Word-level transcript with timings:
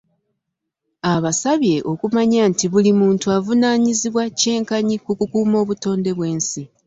Abasabye 1.13 1.75
okumanya 1.91 2.41
nti 2.51 2.65
buli 2.71 2.91
muntu 3.01 3.25
avunaanyizibwa 3.37 4.23
kyenkanyi 4.39 4.95
ku 5.03 5.11
kukuuma 5.19 5.55
obutonde 5.63 6.09
bw'ensi. 6.17 6.61